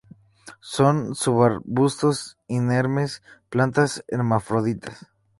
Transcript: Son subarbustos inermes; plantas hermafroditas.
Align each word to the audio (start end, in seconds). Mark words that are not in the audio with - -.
Son 0.61 1.13
subarbustos 1.13 2.35
inermes; 2.47 3.21
plantas 3.49 4.03
hermafroditas. 4.07 5.07